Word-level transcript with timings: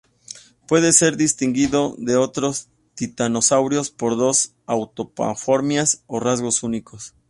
Puede 0.67 0.93
ser 0.93 1.15
distinguido 1.15 1.93
de 1.99 2.17
otros 2.17 2.69
titanosaurios 2.95 3.91
por 3.91 4.17
dos 4.17 4.55
autapomorfias, 4.65 6.01
o 6.07 6.19
rasgos 6.19 6.63
únicos. 6.63 7.13